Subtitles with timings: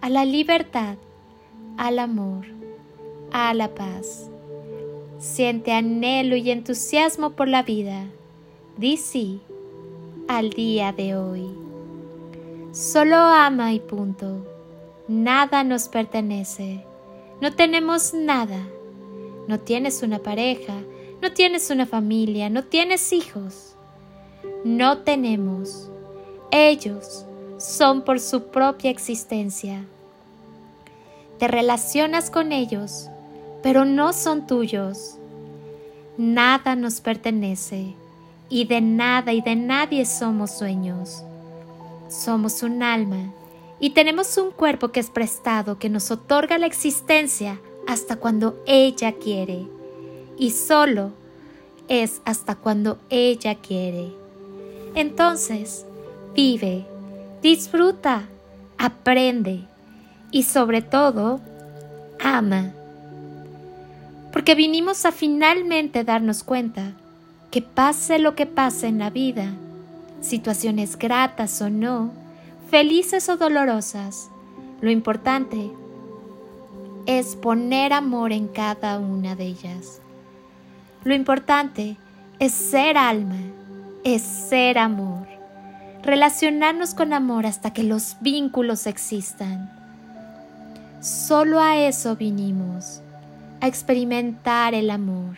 [0.00, 0.96] a la libertad,
[1.76, 2.46] al amor,
[3.32, 4.30] a la paz.
[5.18, 8.06] Siente anhelo y entusiasmo por la vida.
[8.76, 9.40] Di sí
[10.28, 11.48] al día de hoy.
[12.72, 14.46] Solo ama y punto.
[15.08, 16.84] Nada nos pertenece.
[17.40, 18.68] No tenemos nada.
[19.48, 20.74] No tienes una pareja,
[21.22, 23.74] no tienes una familia, no tienes hijos.
[24.64, 25.90] No tenemos.
[26.50, 27.24] Ellos
[27.58, 29.84] son por su propia existencia.
[31.38, 33.08] Te relacionas con ellos,
[33.62, 35.16] pero no son tuyos.
[36.16, 37.94] Nada nos pertenece
[38.48, 41.22] y de nada y de nadie somos sueños.
[42.08, 43.32] Somos un alma
[43.80, 49.12] y tenemos un cuerpo que es prestado, que nos otorga la existencia hasta cuando ella
[49.12, 49.66] quiere.
[50.36, 51.12] Y solo
[51.88, 54.12] es hasta cuando ella quiere.
[54.94, 55.84] Entonces,
[56.34, 56.86] vive
[57.42, 58.22] disfruta,
[58.78, 59.64] aprende
[60.30, 61.40] y sobre todo,
[62.22, 62.72] ama.
[64.32, 66.92] Porque vinimos a finalmente darnos cuenta
[67.50, 69.52] que pase lo que pase en la vida,
[70.20, 72.12] situaciones gratas o no,
[72.70, 74.28] felices o dolorosas,
[74.80, 75.70] lo importante
[77.06, 80.00] es poner amor en cada una de ellas.
[81.04, 81.96] Lo importante
[82.38, 83.40] es ser alma,
[84.04, 85.37] es ser amor
[86.02, 89.70] relacionarnos con amor hasta que los vínculos existan.
[91.00, 93.00] Solo a eso vinimos,
[93.60, 95.36] a experimentar el amor.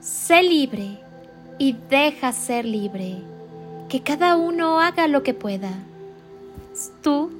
[0.00, 0.98] Sé libre
[1.58, 3.18] y deja ser libre,
[3.88, 5.72] que cada uno haga lo que pueda.
[7.02, 7.30] Tú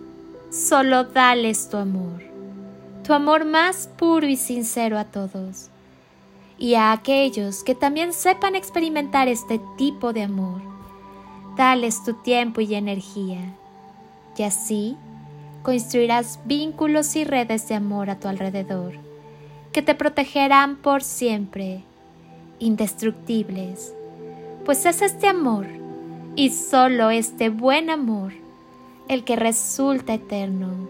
[0.51, 2.23] solo dales tu amor,
[3.03, 5.71] tu amor más puro y sincero a todos,
[6.59, 10.72] y a aquellos que también sepan experimentar este tipo de amor
[11.57, 13.41] dales tu tiempo y energía,
[14.37, 14.97] y así
[15.63, 18.95] construirás vínculos y redes de amor a tu alrededor,
[19.73, 21.85] que te protegerán por siempre,
[22.59, 23.95] indestructibles,
[24.65, 25.67] pues es este amor,
[26.35, 28.33] y solo este buen amor,
[29.09, 30.89] el que resulta eterno,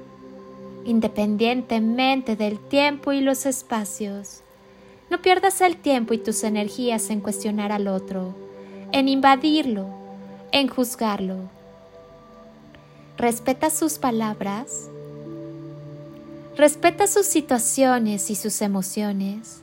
[0.84, 4.42] independientemente del tiempo y los espacios.
[5.10, 8.34] No pierdas el tiempo y tus energías en cuestionar al otro,
[8.92, 10.01] en invadirlo,
[10.52, 11.48] en juzgarlo.
[13.16, 14.88] Respeta sus palabras.
[16.56, 19.62] Respeta sus situaciones y sus emociones.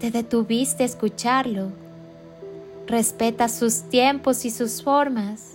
[0.00, 1.70] Te detuviste a escucharlo.
[2.86, 5.52] Respeta sus tiempos y sus formas.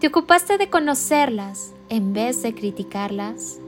[0.00, 3.58] Te ocupaste de conocerlas en vez de criticarlas.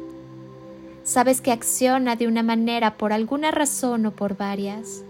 [1.04, 5.02] Sabes que acciona de una manera por alguna razón o por varias.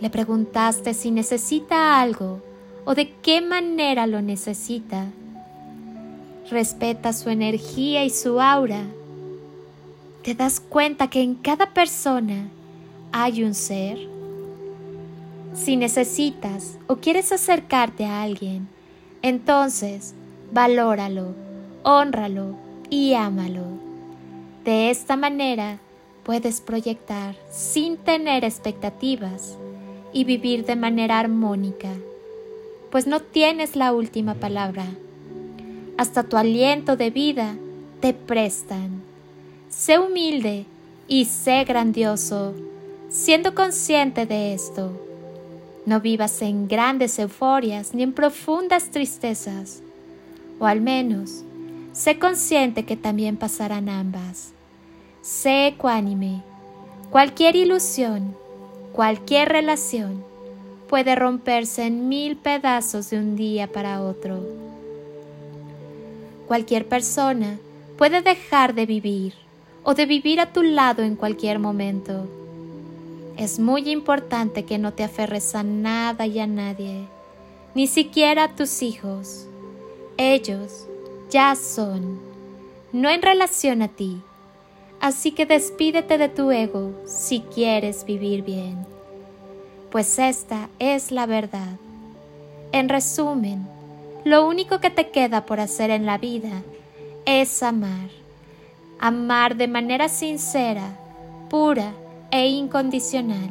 [0.00, 2.40] Le preguntaste si necesita algo
[2.84, 5.06] o de qué manera lo necesita.
[6.50, 8.82] Respeta su energía y su aura.
[10.22, 12.48] Te das cuenta que en cada persona
[13.12, 13.98] hay un ser.
[15.54, 18.68] Si necesitas o quieres acercarte a alguien,
[19.22, 20.14] entonces
[20.52, 21.34] valóralo,
[21.82, 22.56] honralo
[22.90, 23.64] y ámalo.
[24.64, 25.78] De esta manera
[26.24, 29.56] puedes proyectar sin tener expectativas
[30.12, 31.90] y vivir de manera armónica
[32.94, 34.86] pues no tienes la última palabra.
[35.98, 37.56] Hasta tu aliento de vida
[37.98, 39.02] te prestan.
[39.68, 40.64] Sé humilde
[41.08, 42.54] y sé grandioso,
[43.08, 44.92] siendo consciente de esto.
[45.86, 49.82] No vivas en grandes euforias ni en profundas tristezas,
[50.60, 51.42] o al menos
[51.90, 54.52] sé consciente que también pasarán ambas.
[55.20, 56.44] Sé ecuánime.
[57.10, 58.36] Cualquier ilusión,
[58.92, 60.22] cualquier relación,
[60.94, 64.38] puede romperse en mil pedazos de un día para otro.
[66.46, 67.58] Cualquier persona
[67.98, 69.34] puede dejar de vivir
[69.82, 72.28] o de vivir a tu lado en cualquier momento.
[73.36, 77.08] Es muy importante que no te aferres a nada y a nadie,
[77.74, 79.48] ni siquiera a tus hijos.
[80.16, 80.86] Ellos
[81.28, 82.20] ya son,
[82.92, 84.22] no en relación a ti.
[85.00, 88.93] Así que despídete de tu ego si quieres vivir bien
[89.94, 91.76] pues esta es la verdad.
[92.72, 93.64] En resumen,
[94.24, 96.64] lo único que te queda por hacer en la vida
[97.26, 98.08] es amar,
[98.98, 100.98] amar de manera sincera,
[101.48, 101.92] pura
[102.32, 103.50] e incondicional.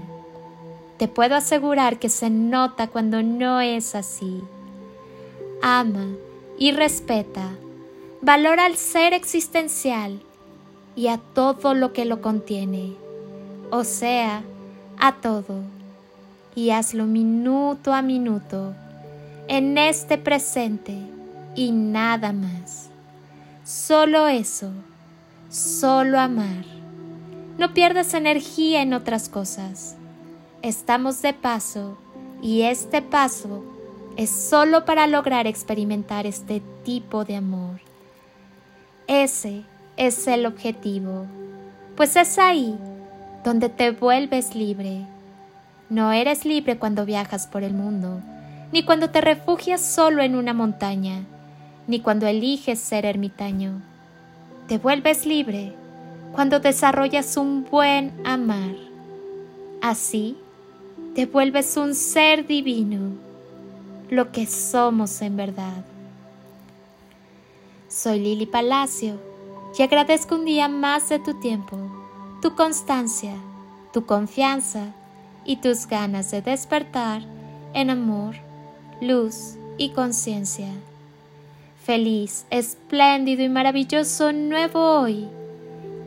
[0.97, 4.43] Te puedo asegurar que se nota cuando no es así.
[5.61, 6.07] Ama
[6.59, 7.51] y respeta,
[8.19, 10.21] valora al ser existencial
[10.93, 12.97] y a todo lo que lo contiene,
[13.71, 14.43] o sea,
[14.99, 15.63] a todo,
[16.55, 18.73] y hazlo minuto a minuto,
[19.47, 20.97] en este presente
[21.55, 22.89] y nada más.
[23.63, 24.71] Solo eso,
[25.49, 26.65] solo amar.
[27.57, 29.95] No pierdas energía en otras cosas.
[30.61, 31.97] Estamos de paso
[32.41, 33.63] y este paso
[34.17, 37.79] es solo para lograr experimentar este tipo de amor.
[39.07, 39.63] Ese
[39.97, 41.25] es el objetivo,
[41.95, 42.77] pues es ahí
[43.43, 45.05] donde te vuelves libre.
[45.89, 48.21] No eres libre cuando viajas por el mundo,
[48.71, 51.23] ni cuando te refugias solo en una montaña,
[51.87, 53.81] ni cuando eliges ser ermitaño.
[54.67, 55.73] Te vuelves libre
[56.31, 58.75] cuando desarrollas un buen amar.
[59.81, 60.37] Así,
[61.13, 63.11] te vuelves un ser divino,
[64.09, 65.85] lo que somos en verdad.
[67.89, 69.19] Soy Lili Palacio
[69.77, 71.77] y agradezco un día más de tu tiempo,
[72.41, 73.35] tu constancia,
[73.91, 74.93] tu confianza
[75.45, 77.21] y tus ganas de despertar
[77.73, 78.35] en amor,
[79.01, 80.69] luz y conciencia.
[81.83, 85.27] Feliz, espléndido y maravilloso nuevo hoy,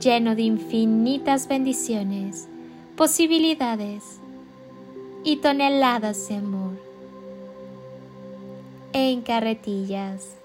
[0.01, 2.49] lleno de infinitas bendiciones,
[2.97, 4.21] posibilidades
[5.23, 6.81] y toneladas de amor.
[8.93, 10.37] En carretillas.